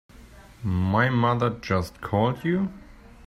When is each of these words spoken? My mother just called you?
My 0.63 1.11
mother 1.11 1.51
just 1.51 2.01
called 2.01 2.43
you? 2.43 2.71